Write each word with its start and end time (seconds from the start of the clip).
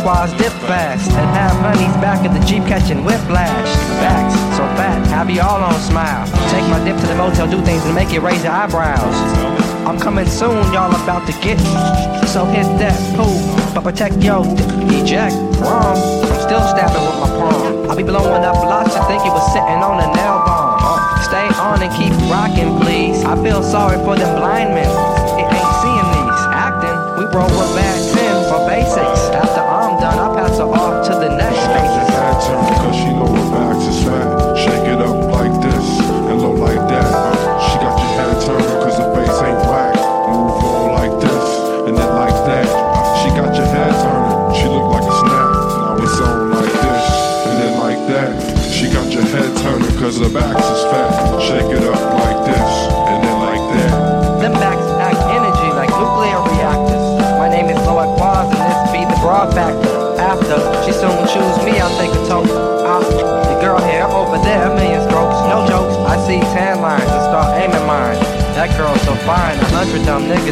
dip 0.00 0.52
fast. 0.64 1.10
And 1.12 1.28
have 1.36 1.56
honeys 1.60 1.92
back 2.00 2.24
at 2.24 2.32
the 2.32 2.44
Jeep 2.46 2.64
catching 2.64 3.04
whiplash. 3.04 3.68
Backs 4.00 4.34
so 4.56 4.64
fat, 4.76 5.06
have 5.08 5.28
you 5.28 5.40
all 5.42 5.62
on 5.62 5.78
smile. 5.80 6.24
Take 6.48 6.64
my 6.72 6.82
dip 6.84 6.96
to 7.00 7.06
the 7.06 7.16
motel, 7.16 7.48
do 7.50 7.60
things 7.64 7.84
and 7.84 7.94
make 7.94 8.10
you 8.12 8.20
raise 8.20 8.42
your 8.42 8.52
eyebrows. 8.52 9.14
I'm 9.84 9.98
coming 9.98 10.26
soon, 10.26 10.72
y'all 10.72 10.94
about 10.94 11.26
to 11.28 11.32
get. 11.40 11.58
So 12.28 12.44
hit 12.46 12.64
that 12.78 12.96
pool, 13.16 13.40
but 13.74 13.82
protect 13.84 14.16
yo 14.22 14.44
eject. 14.88 15.34
Wrong, 15.60 15.96
I'm 15.96 16.40
still 16.40 16.64
stabbing 16.72 17.04
with 17.04 17.18
my 17.20 17.28
palm. 17.36 17.90
I'll 17.90 17.96
be 17.96 18.04
blowing 18.04 18.44
up 18.44 18.56
blocks, 18.62 18.94
I 18.94 19.04
think 19.04 19.24
you 19.24 19.32
was 19.32 19.44
sitting 19.52 19.80
on 19.84 20.00
a 20.00 20.08
nail 20.16 20.40
bomb. 20.46 20.80
Uh, 20.80 20.96
stay 21.28 21.48
on 21.60 21.82
and 21.82 21.92
keep 21.92 22.14
rocking, 22.30 22.78
please. 22.80 23.24
I 23.24 23.36
feel 23.42 23.62
sorry 23.62 23.98
for 24.04 24.16
them 24.16 24.32
blind 24.38 24.72
men. 24.72 24.88
It 25.36 25.48
ain't 25.50 25.74
seeing 25.82 26.08
these. 26.16 26.40
Acting, 26.56 26.96
we 27.18 27.24
broke 27.32 27.52
with 27.52 27.72
bad 27.76 27.98
sin 27.98 28.36
for 28.48 28.64
basics. 28.68 29.28
After 29.34 29.69
done, 30.00 30.18
I'll 30.18 30.34
pass 30.34 30.58
her 30.58 30.64
off 30.64 31.06
to 31.08 31.14
the 31.14 31.28
next 31.28 31.60
turn 32.46 32.64
because 32.72 32.96
she 32.96 33.10
know 33.12 33.28
her 33.28 33.48
back's 33.52 33.84
is 33.84 34.00
fat. 34.04 34.56
Shake 34.56 34.86
it 34.88 35.00
up 35.00 35.16
like 35.28 35.52
this 35.60 35.86
and 36.28 36.40
low 36.40 36.56
like 36.56 36.80
that. 36.88 37.10
Uh, 37.12 37.36
she 37.68 37.76
got 37.84 37.94
your 38.00 38.12
head 38.16 38.34
turned 38.40 38.70
cause 38.80 38.96
her 38.96 39.10
face 39.14 39.38
ain't 39.44 39.60
whack. 39.68 39.94
Move 40.30 40.56
on 40.64 40.92
like 40.96 41.14
this 41.20 41.46
and 41.86 41.94
then 41.96 42.10
like 42.16 42.38
that. 42.48 42.66
She 43.20 43.28
got 43.36 43.52
your 43.54 43.66
head 43.66 43.92
turning. 44.00 44.54
She 44.56 44.66
look 44.72 44.88
like 44.88 45.04
a 45.04 45.14
snack. 45.20 45.48
Now 45.84 46.00
it's 46.00 46.20
on 46.20 46.50
like 46.50 46.76
this 46.86 47.06
and 47.46 47.56
then 47.60 47.72
like 47.78 48.02
that. 48.08 48.30
She 48.72 48.88
got 48.88 49.12
your 49.12 49.26
head 49.28 49.50
turning 49.58 49.94
cause 50.00 50.18
her 50.18 50.32
back's 50.32 50.64
is 50.64 50.84
fat. 50.88 51.12
Shake 51.44 51.70
it 51.76 51.79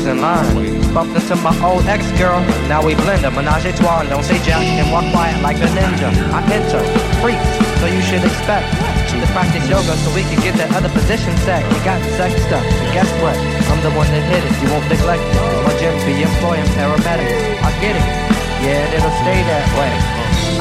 in 0.07 0.21
line. 0.21 0.55
Bumped 0.95 1.17
into 1.17 1.37
my 1.37 1.55
old 1.65 1.85
ex-girl, 1.87 2.41
now 2.69 2.85
we 2.85 2.95
blend 2.95 3.25
a 3.25 3.31
menage 3.31 3.67
a 3.67 3.73
trois. 3.73 4.05
Don't 4.09 4.23
say 4.23 4.39
jack 4.45 4.63
and 4.63 4.91
walk 4.93 5.05
quiet 5.13 5.43
like 5.43 5.57
a 5.57 5.69
ninja. 5.75 6.11
I 6.31 6.41
enter, 6.53 6.83
freaks, 7.21 7.51
so 7.81 7.87
you 7.87 8.03
should 8.03 8.25
expect 8.25 8.69
to 9.11 9.27
practice 9.33 9.65
yoga 9.69 9.97
so 10.05 10.15
we 10.15 10.23
can 10.23 10.39
get 10.45 10.55
that 10.61 10.71
other 10.77 10.89
position 10.91 11.35
set. 11.43 11.65
We 11.73 11.79
got 11.83 11.99
sex 12.15 12.37
stuff, 12.47 12.63
and 12.63 12.91
guess 12.93 13.09
what? 13.25 13.37
I'm 13.73 13.81
the 13.83 13.93
one 13.97 14.07
that 14.13 14.23
hit 14.29 14.45
it, 14.45 14.55
you 14.63 14.69
won't 14.71 14.87
neglect 14.87 15.25
it. 15.25 15.35
My 15.67 15.75
gym 15.81 15.95
be 16.07 16.23
employing 16.23 16.69
paramedics. 16.77 17.35
I 17.65 17.71
get 17.81 17.97
it, 17.97 18.09
yeah, 18.63 18.95
it'll 18.95 19.17
stay 19.25 19.41
that 19.43 19.67
way. 19.75 19.93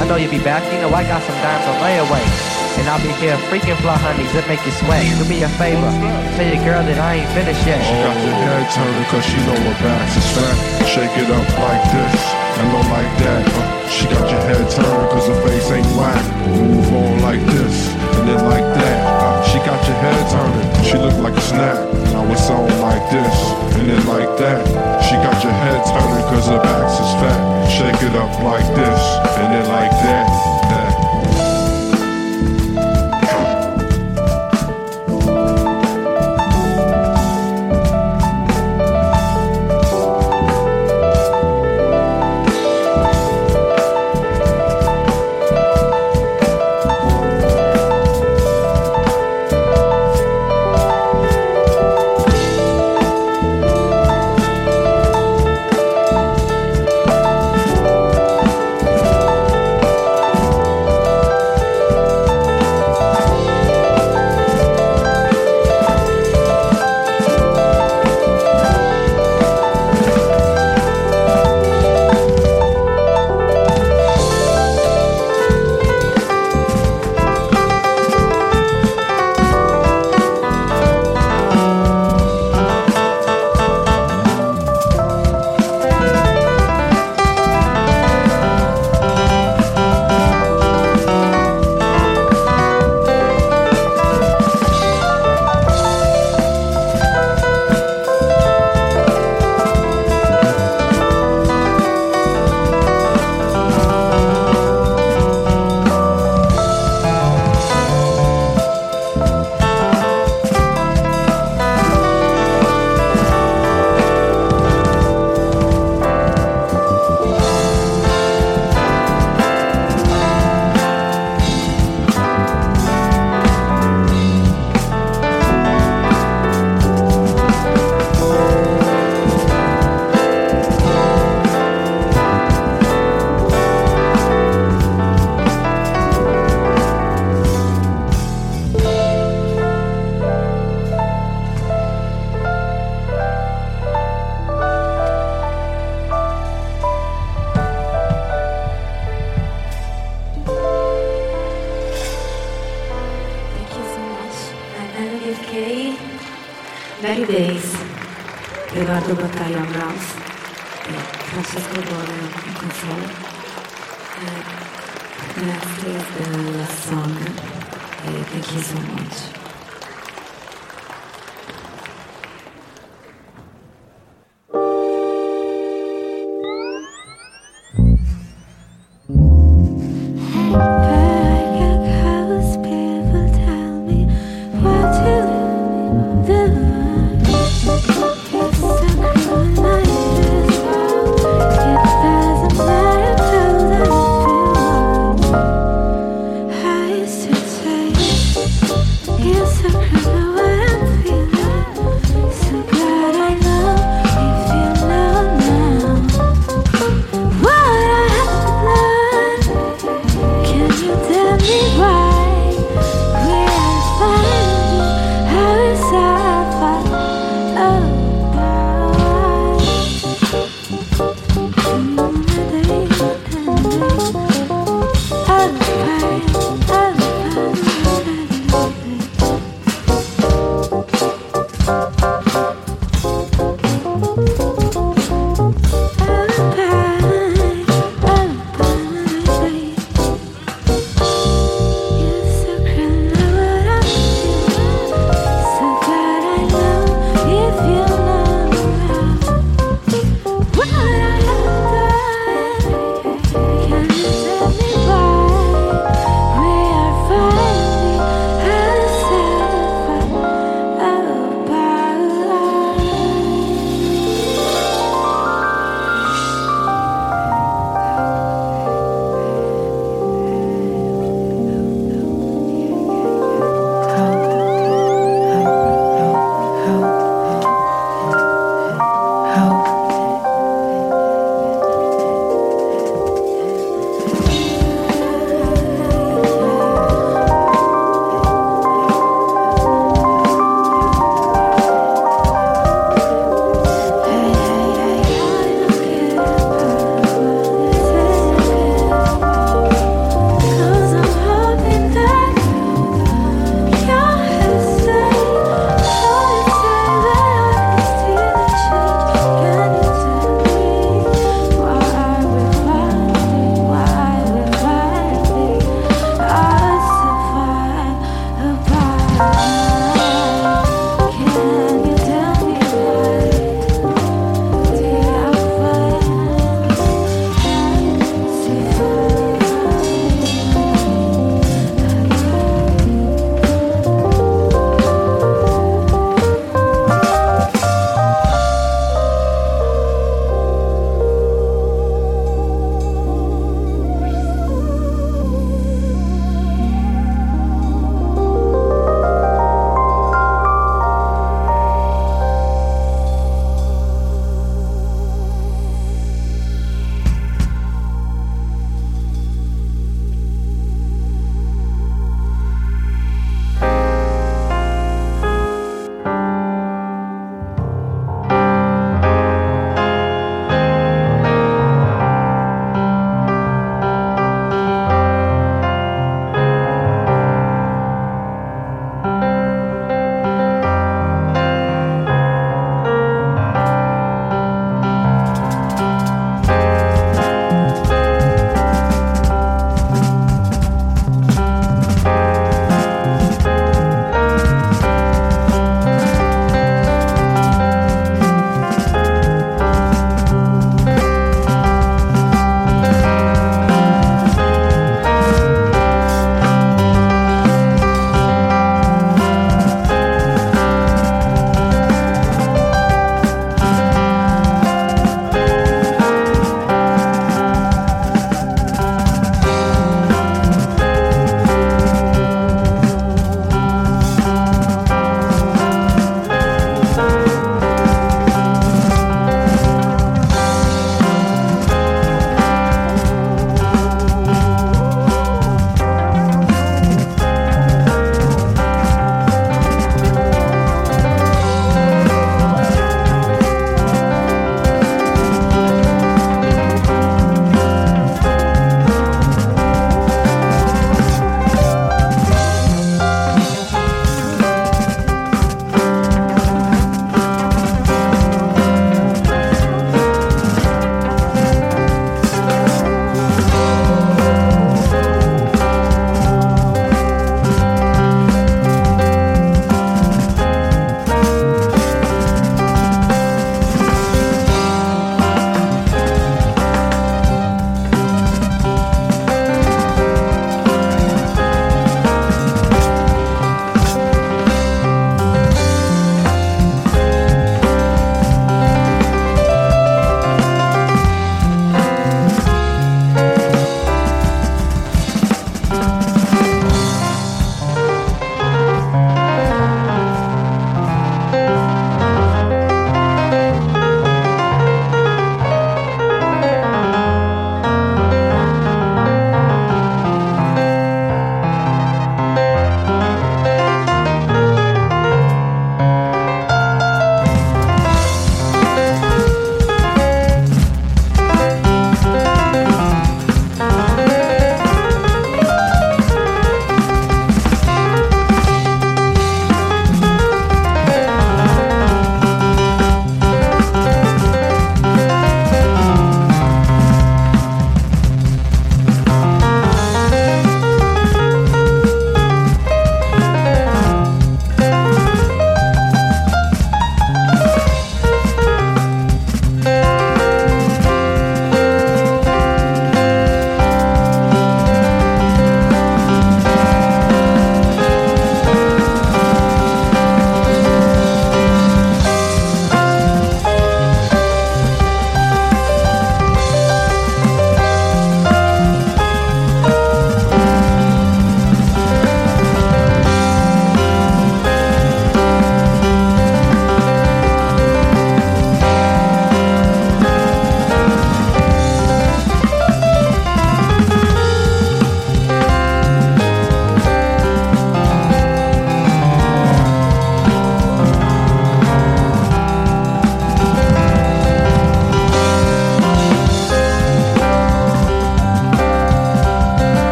I 0.00 0.06
know 0.06 0.16
you'll 0.16 0.30
be 0.30 0.42
back, 0.42 0.64
you 0.72 0.80
know 0.80 0.92
I 0.94 1.02
got 1.04 1.22
some 1.22 1.36
dimes 1.42 1.66
on 1.66 1.76
layaway. 1.84 2.55
And 2.78 2.84
I'll 2.88 3.02
be 3.02 3.10
here 3.18 3.36
freaking 3.48 3.76
fly 3.82 3.96
honeys 3.98 4.30
that 4.36 4.46
make 4.46 4.62
you 4.62 4.72
sweat. 4.78 5.02
Do 5.18 5.24
me 5.26 5.42
a 5.42 5.50
favor, 5.58 5.90
tell 6.36 6.46
your 6.46 6.62
girl 6.62 6.82
that 6.84 6.98
I 7.00 7.24
ain't 7.24 7.30
finished 7.32 7.64
yet. 7.66 7.80
She 7.82 7.96
got 7.98 8.16
your 8.20 8.36
head 8.36 8.64
turning 8.70 9.06
cause 9.10 9.24
she 9.26 9.38
know 9.42 9.58
her 9.58 9.76
back's 9.82 10.14
is 10.14 10.28
fat. 10.36 10.56
Shake 10.86 11.16
it 11.18 11.28
up 11.32 11.46
like 11.58 11.84
this 11.90 12.20
and 12.60 12.66
low 12.72 12.84
like 12.92 13.12
that. 13.24 13.42
Uh, 13.42 13.64
she 13.88 14.04
got 14.06 14.26
your 14.30 14.42
head 14.46 14.64
turning 14.70 15.08
cause 15.10 15.26
her 15.26 15.40
face 15.48 15.68
ain't 15.72 15.90
whack. 15.98 16.22
Move 16.52 16.88
on 16.92 17.22
like 17.26 17.42
this 17.48 17.90
and 18.20 18.28
then 18.28 18.40
like 18.46 18.68
that. 18.78 18.98
Uh, 19.02 19.42
she 19.48 19.58
got 19.66 19.80
your 19.82 19.98
head 19.98 20.20
turning. 20.30 20.68
She 20.84 20.96
look 21.00 21.16
like 21.24 21.34
a 21.34 21.44
snack. 21.44 21.78
Now 22.14 22.22
it's 22.30 22.48
on 22.48 22.70
like 22.80 23.02
this 23.10 23.36
and 23.76 23.88
then 23.88 24.02
like 24.06 24.30
that. 24.38 24.62
She 25.02 25.16
got 25.24 25.36
your 25.42 25.52
head 25.52 25.80
turning 25.90 26.24
cause 26.30 26.46
her 26.48 26.60
back's 26.62 26.96
is 27.00 27.12
fat. 27.18 27.40
Shake 27.66 28.02
it 28.04 28.14
up 28.14 28.30
like 28.46 28.68
this 28.78 29.02
and 29.42 29.48
then 29.52 29.66
like 29.68 29.90
that. 30.06 30.55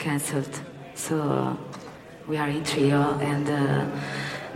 Cancelled, 0.00 0.60
so 0.94 1.58
we 2.26 2.38
are 2.38 2.48
in 2.48 2.64
trio 2.64 3.18
and 3.20 3.46
uh, 3.48 3.84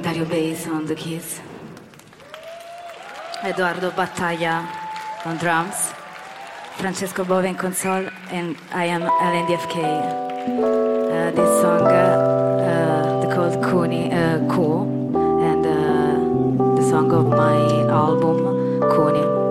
Dario 0.00 0.24
bass 0.24 0.66
on 0.66 0.86
the 0.86 0.94
keys, 0.94 1.40
Eduardo 3.44 3.90
Battaglia 3.90 4.66
on 5.26 5.36
drums, 5.36 5.92
Francesco 6.78 7.24
Bove 7.24 7.44
in 7.44 7.56
console, 7.56 8.08
and 8.30 8.56
I 8.72 8.86
am 8.86 9.02
LNDFK. 9.02 9.76
Uh, 9.84 11.30
this 11.30 11.60
song 11.60 11.82
uh, 11.82 13.26
uh, 13.28 13.34
called 13.34 13.62
Kuni, 13.62 14.10
uh, 14.10 14.38
Ko, 14.48 14.82
and 15.50 15.66
uh, 15.66 16.74
the 16.76 16.82
song 16.88 17.12
of 17.12 17.28
my 17.28 17.56
album 17.90 18.38
Kuni. 18.90 19.43